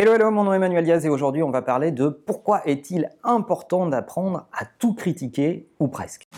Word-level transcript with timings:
Hello, 0.00 0.12
hello, 0.14 0.30
mon 0.30 0.44
nom 0.44 0.52
est 0.52 0.56
Emmanuel 0.58 0.84
Diaz 0.84 1.04
et 1.04 1.08
aujourd'hui 1.08 1.42
on 1.42 1.50
va 1.50 1.60
parler 1.60 1.90
de 1.90 2.08
pourquoi 2.08 2.62
est-il 2.66 3.10
important 3.24 3.88
d'apprendre 3.88 4.46
à 4.52 4.64
tout 4.64 4.94
critiquer 4.94 5.66
ou 5.80 5.88
presque. 5.88 6.28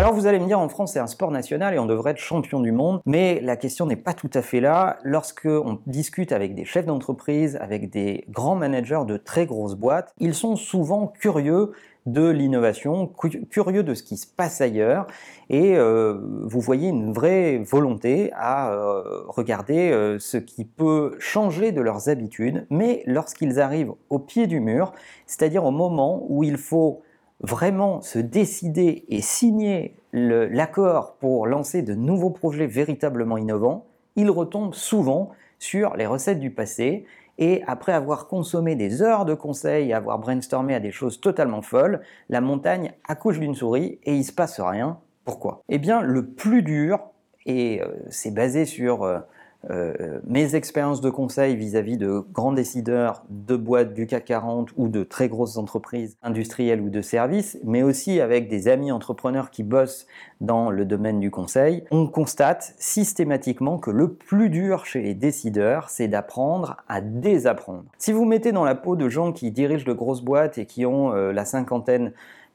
Alors 0.00 0.14
vous 0.14 0.26
allez 0.26 0.38
me 0.38 0.46
dire, 0.46 0.58
en 0.58 0.70
France 0.70 0.94
c'est 0.94 1.00
un 1.00 1.06
sport 1.06 1.30
national 1.30 1.74
et 1.74 1.78
on 1.78 1.84
devrait 1.84 2.12
être 2.12 2.16
champion 2.16 2.60
du 2.60 2.72
monde, 2.72 3.02
mais 3.04 3.38
la 3.42 3.56
question 3.58 3.84
n'est 3.84 3.96
pas 3.96 4.14
tout 4.14 4.30
à 4.32 4.40
fait 4.40 4.60
là. 4.60 4.96
Lorsque 5.02 5.44
on 5.44 5.80
discute 5.84 6.32
avec 6.32 6.54
des 6.54 6.64
chefs 6.64 6.86
d'entreprise, 6.86 7.58
avec 7.60 7.90
des 7.90 8.24
grands 8.30 8.56
managers 8.56 9.02
de 9.06 9.18
très 9.18 9.44
grosses 9.44 9.74
boîtes, 9.74 10.14
ils 10.16 10.32
sont 10.32 10.56
souvent 10.56 11.08
curieux 11.08 11.72
de 12.06 12.28
l'innovation, 12.28 13.10
curieux 13.50 13.82
de 13.82 13.94
ce 13.94 14.02
qui 14.02 14.16
se 14.16 14.26
passe 14.26 14.60
ailleurs, 14.60 15.06
et 15.50 15.76
euh, 15.76 16.18
vous 16.44 16.60
voyez 16.60 16.88
une 16.88 17.12
vraie 17.12 17.58
volonté 17.58 18.30
à 18.34 18.72
euh, 18.72 19.22
regarder 19.28 19.90
euh, 19.90 20.18
ce 20.18 20.36
qui 20.36 20.64
peut 20.64 21.16
changer 21.18 21.72
de 21.72 21.80
leurs 21.80 22.08
habitudes, 22.08 22.66
mais 22.70 23.02
lorsqu'ils 23.06 23.60
arrivent 23.60 23.92
au 24.08 24.18
pied 24.18 24.46
du 24.46 24.60
mur, 24.60 24.92
c'est-à-dire 25.26 25.64
au 25.64 25.70
moment 25.70 26.24
où 26.28 26.42
il 26.42 26.56
faut 26.56 27.02
vraiment 27.40 28.00
se 28.00 28.18
décider 28.18 29.04
et 29.08 29.22
signer 29.22 29.94
l'accord 30.12 31.14
pour 31.20 31.46
lancer 31.46 31.82
de 31.82 31.94
nouveaux 31.94 32.30
projets 32.30 32.66
véritablement 32.66 33.38
innovants, 33.38 33.86
ils 34.16 34.30
retombent 34.30 34.74
souvent 34.74 35.30
sur 35.58 35.96
les 35.96 36.06
recettes 36.06 36.40
du 36.40 36.50
passé 36.50 37.04
et 37.40 37.64
après 37.66 37.92
avoir 37.92 38.28
consommé 38.28 38.76
des 38.76 39.02
heures 39.02 39.24
de 39.24 39.34
conseils, 39.34 39.92
avoir 39.92 40.18
brainstormé 40.18 40.74
à 40.74 40.80
des 40.80 40.92
choses 40.92 41.20
totalement 41.20 41.62
folles, 41.62 42.02
la 42.28 42.40
montagne 42.40 42.92
accouche 43.08 43.40
d'une 43.40 43.54
souris 43.54 43.98
et 44.04 44.14
il 44.14 44.24
se 44.24 44.32
passe 44.32 44.60
rien. 44.60 45.00
Pourquoi? 45.24 45.62
Eh 45.68 45.78
bien, 45.78 46.02
le 46.02 46.26
plus 46.26 46.62
dur, 46.62 47.00
et 47.46 47.82
euh, 47.82 47.88
c'est 48.10 48.32
basé 48.32 48.66
sur 48.66 49.04
euh, 49.68 49.92
euh, 50.00 50.20
mes 50.26 50.54
expériences 50.54 51.02
de 51.02 51.10
conseil 51.10 51.54
vis-à-vis 51.54 51.98
de 51.98 52.24
grands 52.32 52.52
décideurs 52.52 53.24
de 53.28 53.56
boîtes 53.56 53.92
du 53.92 54.06
CAC 54.06 54.24
40 54.24 54.70
ou 54.76 54.88
de 54.88 55.04
très 55.04 55.28
grosses 55.28 55.58
entreprises 55.58 56.16
industrielles 56.22 56.80
ou 56.80 56.88
de 56.88 57.02
services, 57.02 57.58
mais 57.62 57.82
aussi 57.82 58.20
avec 58.20 58.48
des 58.48 58.68
amis 58.68 58.90
entrepreneurs 58.90 59.50
qui 59.50 59.62
bossent 59.62 60.06
dans 60.40 60.70
le 60.70 60.86
domaine 60.86 61.20
du 61.20 61.30
conseil, 61.30 61.84
on 61.90 62.06
constate 62.06 62.74
systématiquement 62.78 63.78
que 63.78 63.90
le 63.90 64.14
plus 64.14 64.48
dur 64.48 64.86
chez 64.86 65.02
les 65.02 65.14
décideurs, 65.14 65.90
c'est 65.90 66.08
d'apprendre 66.08 66.78
à 66.88 67.02
désapprendre. 67.02 67.84
Si 67.98 68.12
vous 68.12 68.24
mettez 68.24 68.52
dans 68.52 68.64
la 68.64 68.74
peau 68.74 68.96
de 68.96 69.10
gens 69.10 69.32
qui 69.32 69.50
dirigent 69.50 69.84
de 69.84 69.92
grosses 69.92 70.22
boîtes 70.22 70.56
et 70.56 70.64
qui 70.64 70.86
ont 70.86 71.12
euh, 71.12 71.32
la 71.32 71.44
cinquantaine 71.44 72.12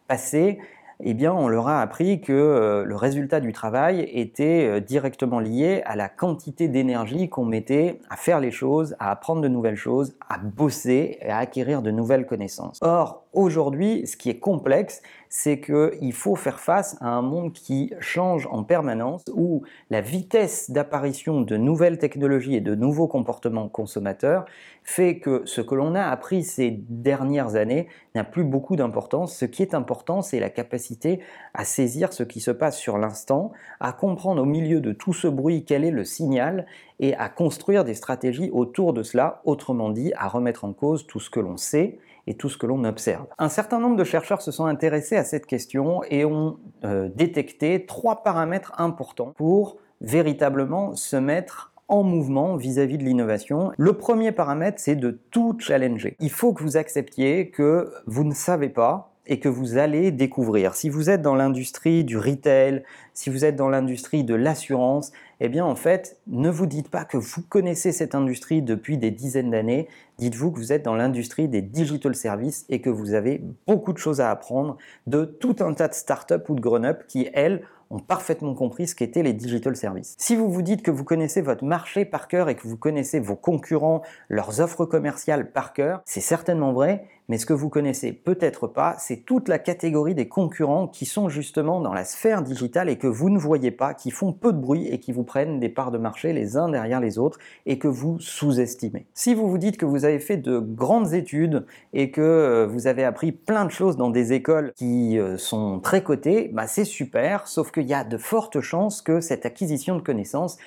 passée, 0.08 0.60
eh 1.04 1.14
bien, 1.14 1.34
on 1.34 1.48
leur 1.48 1.68
a 1.68 1.82
appris 1.82 2.22
que 2.22 2.32
euh, 2.34 2.86
le 2.86 2.96
résultat 2.96 3.40
du 3.40 3.52
travail 3.52 4.10
était 4.14 4.68
euh, 4.68 4.80
directement 4.80 5.40
lié 5.40 5.82
à 5.86 5.96
la 5.96 6.10
quantité 6.10 6.68
d'énergie 6.68 7.30
qu'on 7.30 7.46
mettait 7.46 8.00
à 8.10 8.16
faire 8.16 8.40
les 8.40 8.52
choses, 8.52 8.96
à 9.00 9.12
apprendre 9.12 9.42
de 9.42 9.48
nouvelles 9.48 9.76
choses, 9.76 10.16
à 10.30 10.38
bosser 10.38 11.18
et 11.22 11.30
à 11.30 11.38
acquérir 11.38 11.82
de 11.82 11.92
nouvelles 11.92 12.26
connaissances. 12.26 12.80
Or, 12.82 13.26
Aujourd'hui, 13.36 14.08
ce 14.08 14.16
qui 14.16 14.30
est 14.30 14.40
complexe, 14.40 15.02
c'est 15.38 15.60
qu'il 15.60 16.14
faut 16.14 16.38
faire 16.38 16.62
face 16.62 16.96
à 17.02 17.10
un 17.10 17.22
monde 17.22 17.52
qui 17.52 17.92
change 18.00 18.48
en 18.50 18.64
permanence, 18.64 19.22
où 19.34 19.64
la 19.90 20.00
vitesse 20.00 20.72
d'apparition 20.72 21.42
de 21.42 21.58
nouvelles 21.58 21.98
technologies 21.98 22.56
et 22.56 22.62
de 22.62 22.74
nouveaux 22.74 23.10
comportements 23.10 23.68
consommateurs 23.68 24.46
fait 24.84 25.20
que 25.20 25.42
ce 25.44 25.60
que 25.60 25.76
l'on 25.76 25.94
a 25.94 26.04
appris 26.04 26.46
ces 26.46 26.72
dernières 26.72 27.58
années 27.58 27.90
n'a 28.16 28.24
plus 28.24 28.46
beaucoup 28.46 28.78
d'importance. 28.78 29.36
Ce 29.36 29.44
qui 29.44 29.62
est 29.62 29.74
important, 29.74 30.22
c'est 30.22 30.40
la 30.40 30.50
capacité 30.50 31.20
à 31.54 31.66
saisir 31.66 32.14
ce 32.14 32.24
qui 32.24 32.40
se 32.40 32.52
passe 32.52 32.78
sur 32.78 32.98
l'instant, 32.98 33.52
à 33.82 33.92
comprendre 33.92 34.42
au 34.42 34.46
milieu 34.46 34.80
de 34.80 34.94
tout 34.94 35.12
ce 35.12 35.28
bruit 35.28 35.66
quel 35.66 35.84
est 35.84 35.92
le 35.92 36.06
signal 36.06 36.66
et 37.00 37.14
à 37.14 37.28
construire 37.28 37.84
des 37.84 37.94
stratégies 37.94 38.52
autour 38.54 38.94
de 38.94 39.04
cela, 39.04 39.42
autrement 39.44 39.90
dit, 39.90 40.14
à 40.16 40.30
remettre 40.30 40.64
en 40.64 40.72
cause 40.72 41.06
tout 41.06 41.20
ce 41.20 41.30
que 41.30 41.42
l'on 41.42 41.58
sait 41.58 42.00
et 42.28 42.36
tout 42.36 42.50
ce 42.50 42.58
que 42.58 42.66
l'on 42.66 42.84
observe. 42.84 43.28
Un 43.38 43.50
certain 43.50 43.80
nombre 43.80 43.96
de 43.96 44.04
chercheurs 44.04 44.42
se 44.42 44.52
sont 44.52 44.66
intéressés 44.66 45.16
à 45.16 45.24
cette 45.24 45.46
question 45.46 46.02
et 46.10 46.26
ont 46.26 46.58
euh, 46.84 47.10
détecté 47.14 47.86
trois 47.86 48.24
paramètres 48.24 48.74
importants 48.78 49.34
pour 49.38 49.78
véritablement 50.02 50.96
se 50.96 51.16
mettre 51.16 51.74
en 51.88 52.04
mouvement 52.04 52.56
vis-à-vis 52.56 52.96
-vis 52.96 53.00
de 53.00 53.04
l'innovation. 53.04 53.72
Le 53.78 53.94
premier 53.94 54.32
paramètre, 54.32 54.80
c'est 54.80 54.96
de 54.96 55.20
tout 55.32 55.56
challenger. 55.60 56.16
Il 56.20 56.32
faut 56.32 56.54
que 56.54 56.64
vous 56.64 56.78
acceptiez 56.78 57.50
que 57.50 57.92
vous 58.08 58.24
ne 58.24 58.34
savez 58.34 58.70
pas, 58.70 59.15
et 59.28 59.40
que 59.40 59.50
vous 59.50 59.78
allez 59.78 60.12
découvrir. 60.12 60.76
Si 60.76 60.90
vous 60.90 61.10
êtes 61.10 61.22
dans 61.22 61.36
l'industrie 61.36 62.04
du 62.04 62.18
retail, 62.18 62.84
si 63.14 63.30
vous 63.30 63.46
êtes 63.46 63.56
dans 63.56 63.70
l'industrie 63.70 64.24
de 64.24 64.36
l'assurance, 64.36 65.12
eh 65.40 65.50
bien 65.50 65.66
en 65.66 65.76
fait, 65.76 66.18
ne 66.28 66.50
vous 66.50 66.66
dites 66.66 66.90
pas 66.90 67.06
que 67.06 67.18
vous 67.18 67.42
connaissez 67.42 67.92
cette 67.92 68.16
industrie 68.16 68.62
depuis 68.62 68.98
des 68.98 69.12
dizaines 69.12 69.52
d'années, 69.52 69.88
dites-vous 70.18 70.52
que 70.52 70.60
vous 70.60 70.72
êtes 70.72 70.84
dans 70.84 70.96
l'industrie 70.96 71.48
des 71.48 71.62
digital 71.62 72.16
services 72.16 72.66
et 72.70 72.82
que 72.82 72.90
vous 72.90 73.14
avez 73.14 73.42
beaucoup 73.68 73.94
de 73.94 73.98
choses 73.98 74.22
à 74.22 74.32
apprendre 74.32 74.78
de 75.08 75.26
tout 75.26 75.56
un 75.60 75.74
tas 75.74 75.88
de 75.88 75.94
startups 75.94 76.36
ou 76.50 76.56
de 76.56 76.62
grown-up 76.62 77.04
qui, 77.08 77.30
elles, 77.34 77.62
ont 77.92 78.00
parfaitement 78.00 78.54
compris 78.54 78.88
ce 78.88 78.96
qu'étaient 78.96 79.24
les 79.24 79.34
digital 79.34 79.76
services. 79.76 80.16
Si 80.18 80.36
vous 80.36 80.50
vous 80.50 80.62
dites 80.62 80.82
que 80.82 80.92
vous 80.92 81.04
connaissez 81.04 81.42
votre 81.42 81.64
marché 81.64 82.06
par 82.06 82.28
cœur 82.28 82.50
et 82.50 82.56
que 82.56 82.68
vous 82.68 82.78
connaissez 82.78 83.20
vos 83.20 83.36
concurrents, 83.36 84.02
leurs 84.30 84.60
offres 84.60 84.86
commerciales 84.86 85.52
par 85.52 85.74
cœur, 85.74 86.02
c'est 86.06 86.22
certainement 86.22 86.74
vrai, 86.74 87.08
mais 87.28 87.38
ce 87.38 87.46
que 87.46 87.54
vous 87.54 87.70
connaissez 87.70 88.14
peut-être 88.14 88.68
pas, 88.68 88.96
c'est 89.00 89.26
toute 89.26 89.48
la 89.48 89.58
catégorie 89.58 90.14
des 90.14 90.28
concurrents 90.28 90.88
qui 90.88 91.06
sont 91.06 91.28
justement 91.30 91.82
dans 91.82 91.94
la 91.94 92.06
sphère 92.06 92.44
digitale 92.44 92.90
et 92.90 92.98
que 92.98 93.08
vous 93.08 93.30
ne 93.30 93.40
voyez 93.40 93.72
pas, 93.72 93.94
qui 93.94 94.12
font 94.12 94.32
peu 94.32 94.54
de 94.54 94.60
bruit 94.60 94.88
et 94.88 95.00
qui 95.00 95.12
vous 95.12 95.24
prennent 95.24 95.60
des 95.60 95.70
parts 95.70 95.92
de 95.92 95.98
marché 95.98 96.34
les 96.34 96.58
uns 96.58 96.70
derrière 96.70 97.00
les 97.00 97.18
autres 97.18 97.40
et 97.66 97.80
que 97.80 97.88
vous 97.88 98.20
sous-estimez. 98.20 99.08
Si 99.14 99.34
vous 99.34 99.50
vous 99.50 99.58
dites 99.58 99.78
que 99.78 99.86
vous 99.86 100.06
avez 100.06 100.20
fait 100.20 100.38
de 100.38 100.60
grandes 100.60 101.14
études 101.14 101.66
et 101.94 102.12
que 102.12 102.22
euh, 102.22 102.68
vous 102.68 102.88
avez 102.88 103.04
appris 103.04 103.32
plein 103.32 103.66
de 103.66 103.72
choses 103.72 103.98
dans 103.98 104.10
des 104.10 104.34
écoles 104.34 104.72
qui 104.76 105.18
euh, 105.18 105.38
sont 105.38 105.80
très 105.80 106.04
cotées, 106.04 106.52
bah 106.54 106.68
c'est 106.68 106.86
super, 106.86 107.48
sauf 107.48 107.72
qu'il 107.72 107.88
y 107.88 107.94
a 107.94 108.04
de 108.04 108.18
fortes 108.18 108.62
chances 108.62 109.02
que 109.02 109.20
cette 109.20 109.46
acquisition 109.46 109.96
de 109.96 110.02
connaissances 110.02 110.58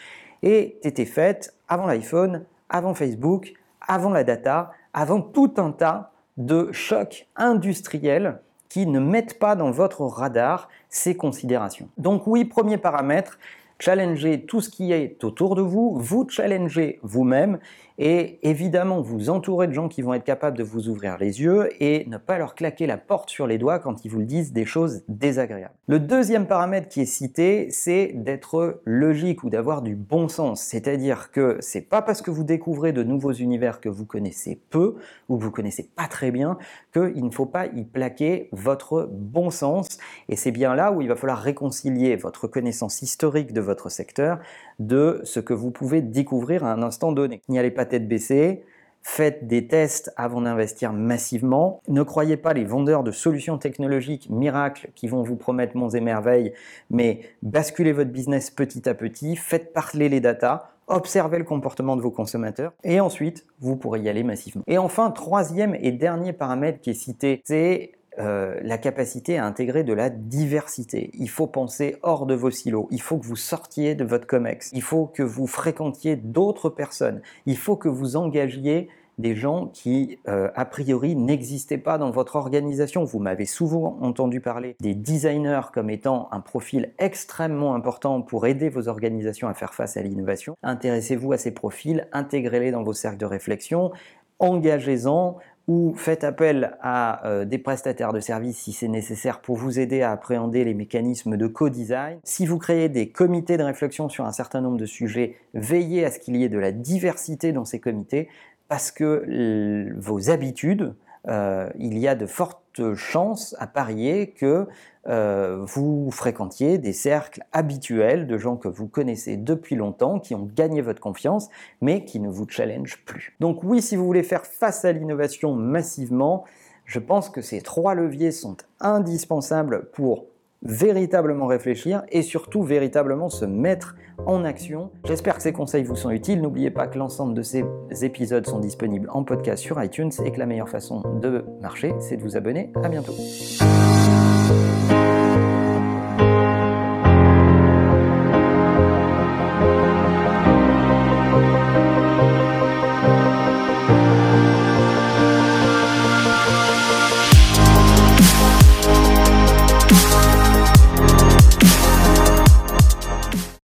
ait 0.43 0.77
été 0.83 1.05
faite 1.05 1.55
avant 1.69 1.87
l'iPhone, 1.87 2.45
avant 2.69 2.95
Facebook, 2.95 3.55
avant 3.87 4.11
la 4.11 4.25
data, 4.25 4.73
avant 4.93 5.21
tout 5.21 5.53
un 5.57 5.71
tas 5.71 6.08
de 6.39 6.71
chocs 6.73 7.27
industriels 7.37 8.41
qui 8.69 8.87
ne 8.87 9.01
mettent 9.01 9.39
pas 9.39 9.57
dans 9.57 9.71
votre 9.71 10.03
radar 10.03 10.69
ces 10.89 11.17
considérations. 11.17 11.89
Donc 11.99 12.27
oui, 12.27 12.45
premier 12.45 12.79
paramètre, 12.79 13.39
challenger 13.79 14.45
tout 14.47 14.61
ce 14.61 14.71
qui 14.71 14.93
est 14.93 15.23
autour 15.25 15.55
de 15.55 15.63
vous, 15.63 15.97
vous 15.99 16.29
challenger 16.29 17.01
vous-même 17.03 17.59
et 17.99 18.39
évidemment 18.49 19.01
vous 19.01 19.29
entourer 19.29 19.67
de 19.67 19.73
gens 19.73 19.89
qui 19.89 20.03
vont 20.03 20.15
être 20.15 20.25
capables 20.25 20.57
de 20.57 20.63
vous 20.63 20.89
ouvrir 20.89 21.19
les 21.19 21.41
yeux 21.43 21.69
et 21.81 22.07
ne 22.09 22.17
pas 22.17 22.39
leur 22.39 22.55
claquer 22.55 22.87
la 22.87 22.97
porte 22.97 23.29
sur 23.29 23.47
les 23.47 23.59
doigts 23.59 23.81
quand 23.81 24.05
ils 24.05 24.11
vous 24.11 24.21
le 24.21 24.25
disent 24.25 24.53
des 24.53 24.65
choses 24.65 25.03
désagréables. 25.09 25.75
Le 25.89 25.99
deuxième 25.99 26.47
paramètre 26.47 26.89
qui 26.89 27.01
est 27.01 27.07
cité, 27.07 27.69
c'est 27.71 28.13
d'être 28.15 28.81
logique 28.85 29.43
ou 29.43 29.51
d'avoir 29.51 29.83
du 29.83 29.97
bon 29.97 30.29
sens, 30.29 30.63
c'est-à-dire 30.63 31.33
que 31.33 31.57
c'est 31.61 31.81
pas 31.81 32.03
parce 32.03 32.23
que 32.23 32.31
vous 32.31 32.45
découvrez 32.45 32.93
de 32.93 33.03
nouveaux 33.03 33.33
univers 33.33 33.81
que 33.81 33.89
vous 33.89 34.07
connaissez 34.07 34.61
peu 34.71 34.95
ou 35.29 35.37
que 35.37 35.43
vous 35.43 35.51
connaissez 35.51 35.91
pas 35.97 36.07
très 36.07 36.31
bien 36.31 36.57
qu'il 36.93 37.25
ne 37.25 37.31
faut 37.31 37.47
pas 37.47 37.67
y 37.67 37.85
plaquer 37.85 38.49
votre 38.53 39.09
bon 39.11 39.51
sens 39.51 39.99
et 40.29 40.37
c'est 40.37 40.53
bien 40.53 40.75
là 40.75 40.93
où 40.93 41.03
il 41.03 41.09
va 41.09 41.17
falloir 41.17 41.39
réconcilier 41.39 42.15
votre 42.17 42.47
connaissance 42.47 43.03
historique 43.03 43.53
de 43.53 43.61
votre 43.61 43.89
secteur 43.89 44.39
de 44.79 45.21
ce 45.25 45.41
que 45.41 45.55
vous 45.55 45.71
pouvez 45.71 46.03
découvrir 46.03 46.65
à 46.65 46.73
un 46.73 46.83
instant 46.83 47.13
donné. 47.13 47.43
N'y 47.49 47.59
allez 47.59 47.71
pas 47.71 47.85
tête 47.89 48.07
baissée, 48.07 48.63
faites 49.03 49.47
des 49.47 49.67
tests 49.67 50.13
avant 50.17 50.43
d'investir 50.43 50.93
massivement. 50.93 51.81
Ne 51.89 52.03
croyez 52.03 52.37
pas 52.37 52.53
les 52.53 52.65
vendeurs 52.65 53.03
de 53.03 53.11
solutions 53.11 53.59
technologiques 53.59 54.29
miracles 54.31 54.91
qui 54.95 55.09
vont 55.09 55.23
vous 55.23 55.37
promettre 55.37 55.77
monts 55.77 55.91
et 55.91 56.01
merveilles, 56.01 56.53
mais 56.91 57.21
basculez 57.43 57.93
votre 57.93 58.11
business 58.11 58.51
petit 58.51 58.89
à 58.89 58.95
petit, 58.95 59.35
faites 59.35 59.73
parler 59.73 60.09
les 60.09 60.21
datas, 60.21 60.71
observez 60.89 61.39
le 61.39 61.45
comportement 61.45 61.97
de 61.97 62.03
vos 62.03 62.11
consommateurs 62.11 62.73
et 62.85 63.01
ensuite 63.01 63.47
vous 63.61 63.77
pourrez 63.77 64.01
y 64.01 64.09
aller 64.09 64.25
massivement. 64.25 64.63
Et 64.67 64.79
enfin, 64.79 65.11
troisième 65.11 65.75
et 65.81 65.93
dernier 65.93 66.33
paramètre 66.33 66.81
qui 66.81 66.91
est 66.91 66.95
cité, 66.95 67.43
c'est 67.45 67.93
euh, 68.19 68.59
la 68.63 68.79
capacité 68.79 69.39
à 69.39 69.47
intégrer 69.47 69.85
de 69.85 69.93
la 69.93 70.11
diversité. 70.11 71.11
Il 71.15 71.31
faut 71.31 71.47
penser 71.47 71.97
hors 72.03 72.27
de 72.27 72.35
vos 72.35 72.51
silos. 72.51 72.89
Il 72.91 73.01
faut 73.01 73.19
que 73.19 73.27
vous 73.27 73.37
sortiez 73.37 73.95
de 73.95 74.05
votre 74.05 74.27
COMEX. 74.27 74.71
Il 74.73 74.83
faut 74.83 75.07
que 75.07 75.23
vous 75.23 75.47
fréquentiez 75.47 76.17
d'autres 76.17 76.69
personnes. 76.69 77.21
Il 77.47 77.57
faut 77.57 77.77
que 77.77 77.89
vous 77.89 78.17
engagiez 78.17 78.89
des 79.19 79.35
gens 79.35 79.67
qui, 79.67 80.19
euh, 80.29 80.49
a 80.55 80.65
priori, 80.65 81.17
n'existaient 81.17 81.79
pas 81.79 81.99
dans 81.99 82.11
votre 82.11 82.37
organisation. 82.37 83.05
Vous 83.05 83.19
m'avez 83.19 83.47
souvent 83.47 83.99
entendu 84.01 84.41
parler 84.41 84.77
des 84.81 84.95
designers 84.95 85.63
comme 85.73 85.91
étant 85.91 86.29
un 86.31 86.41
profil 86.41 86.93
extrêmement 86.99 87.75
important 87.75 88.23
pour 88.23 88.47
aider 88.47 88.69
vos 88.69 88.89
organisations 88.89 89.49
à 89.49 89.55
faire 89.55 89.75
face 89.75 89.97
à 89.97 90.03
l'innovation. 90.03 90.55
Intéressez-vous 90.63 91.33
à 91.33 91.37
ces 91.37 91.53
profils, 91.53 92.07
intégrez-les 92.13 92.71
dans 92.71 92.83
vos 92.83 92.93
cercles 92.93 93.19
de 93.19 93.27
réflexion, 93.27 93.93
engagez-en, 94.39 95.39
ou 95.69 95.95
faites 95.95 96.25
appel 96.25 96.77
à 96.81 97.27
euh, 97.27 97.45
des 97.45 97.59
prestataires 97.59 98.15
de 98.15 98.21
services 98.21 98.57
si 98.57 98.73
c'est 98.73 98.89
nécessaire 98.89 99.41
pour 99.41 99.57
vous 99.57 99.79
aider 99.79 100.01
à 100.03 100.11
appréhender 100.11 100.65
les 100.65 100.75
mécanismes 100.75 101.37
de 101.37 101.47
co-design. 101.47 102.19
Si 102.25 102.47
vous 102.47 102.59
créez 102.59 102.89
des 102.89 103.11
comités 103.11 103.59
de 103.59 103.63
réflexion 103.63 104.09
sur 104.09 104.25
un 104.25 104.33
certain 104.33 104.63
nombre 104.63 104.79
de 104.79 104.87
sujets, 104.87 105.37
veillez 105.53 106.07
à 106.07 106.11
ce 106.11 106.19
qu'il 106.19 106.37
y 106.37 106.43
ait 106.43 106.49
de 106.49 106.59
la 106.59 106.73
diversité 106.73 107.53
dans 107.53 107.67
ces 107.67 107.79
comités 107.79 108.29
parce 108.69 108.91
que 108.91 109.95
vos 109.97 110.31
habitudes, 110.31 110.95
euh, 111.27 111.69
il 111.79 111.99
y 111.99 112.07
a 112.07 112.15
de 112.15 112.27
fortes 112.27 112.95
chances 112.95 113.57
à 113.59 113.67
parier 113.67 114.31
que 114.31 114.69
euh, 115.09 115.65
vous 115.65 116.11
fréquentiez 116.11 116.79
des 116.79 116.93
cercles 116.93 117.43
habituels 117.53 118.27
de 118.27 118.39
gens 118.39 118.57
que 118.57 118.69
vous 118.69 118.87
connaissez 118.89 119.37
depuis 119.37 119.75
longtemps, 119.75 120.21
qui 120.21 120.35
ont 120.35 120.49
gagné 120.55 120.81
votre 120.81 121.01
confiance, 121.01 121.49
mais 121.81 122.05
qui 122.05 122.21
ne 122.21 122.29
vous 122.29 122.47
challenge 122.49 123.03
plus. 123.05 123.35
Donc 123.41 123.65
oui, 123.65 123.83
si 123.83 123.97
vous 123.97 124.05
voulez 124.05 124.23
faire 124.23 124.47
face 124.47 124.85
à 124.85 124.93
l'innovation 124.93 125.55
massivement, 125.55 126.45
je 126.85 126.99
pense 126.99 127.31
que 127.31 127.43
ces 127.43 127.61
trois 127.61 127.95
leviers 127.95 128.33
sont 128.33 128.57
indispensables 128.81 129.91
pour 129.93 130.27
véritablement 130.63 131.47
réfléchir 131.47 132.03
et 132.11 132.23
surtout 132.23 132.63
véritablement 132.63 133.29
se 133.29 133.45
mettre 133.45 133.97
en 134.27 134.45
action. 134.45 134.91
J'espère 135.05 135.37
que 135.37 135.43
ces 135.43 135.53
conseils 135.53 135.85
vous 135.85 135.97
sont 135.97 136.11
utiles. 136.11 136.43
N'oubliez 136.43 136.71
pas 136.71 136.87
que 136.89 136.99
l'ensemble 136.99 137.35
de 137.35 137.43
ces 137.43 137.65
épisodes 138.03 138.47
sont 138.47 138.59
disponibles 138.59 139.09
en 139.13 139.25
podcast 139.25 139.63
sur 139.63 139.83
iTunes 139.83 140.11
et 140.25 140.33
que 140.33 140.39
la 140.39 140.47
meilleure 140.47 140.69
façon 140.69 141.03
de 141.21 141.45
marcher, 141.61 141.95
c'est 142.01 142.17
de 142.17 142.23
vous 142.23 142.37
abonner. 142.37 142.73
À 142.83 142.89
bientôt. 142.89 143.15